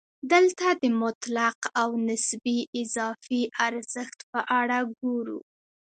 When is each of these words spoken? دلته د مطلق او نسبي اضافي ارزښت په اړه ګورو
دلته 0.31 0.67
د 0.81 0.83
مطلق 1.01 1.59
او 1.81 1.89
نسبي 2.07 2.59
اضافي 2.81 3.41
ارزښت 3.67 4.19
په 4.31 4.39
اړه 4.59 4.79
ګورو 4.99 5.39